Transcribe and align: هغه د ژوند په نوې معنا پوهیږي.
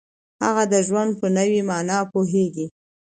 هغه 0.45 0.63
د 0.73 0.75
ژوند 0.87 1.11
په 1.19 1.27
نوې 1.37 1.61
معنا 1.69 1.97
پوهیږي. 2.13 2.65